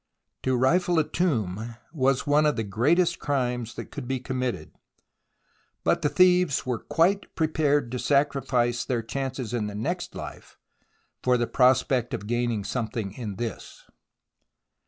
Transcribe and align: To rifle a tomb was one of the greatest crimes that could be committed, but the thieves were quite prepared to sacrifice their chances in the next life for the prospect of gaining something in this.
To 0.41 0.55
rifle 0.57 0.97
a 0.97 1.03
tomb 1.07 1.75
was 1.93 2.25
one 2.25 2.47
of 2.47 2.55
the 2.55 2.63
greatest 2.63 3.19
crimes 3.19 3.75
that 3.75 3.91
could 3.91 4.07
be 4.07 4.19
committed, 4.19 4.71
but 5.83 6.01
the 6.01 6.09
thieves 6.09 6.65
were 6.65 6.79
quite 6.79 7.35
prepared 7.35 7.91
to 7.91 7.99
sacrifice 7.99 8.83
their 8.83 9.03
chances 9.03 9.53
in 9.53 9.67
the 9.67 9.75
next 9.75 10.15
life 10.15 10.57
for 11.21 11.37
the 11.37 11.45
prospect 11.45 12.15
of 12.15 12.25
gaining 12.25 12.63
something 12.63 13.11
in 13.13 13.35
this. 13.35 13.83